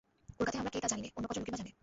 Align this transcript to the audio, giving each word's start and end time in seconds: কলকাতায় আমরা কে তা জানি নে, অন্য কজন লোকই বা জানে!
কলকাতায় 0.39 0.61
আমরা 0.61 0.71
কে 0.73 0.79
তা 0.83 0.87
জানি 0.91 1.01
নে, 1.03 1.09
অন্য 1.17 1.25
কজন 1.29 1.41
লোকই 1.41 1.53
বা 1.53 1.59
জানে! 1.61 1.71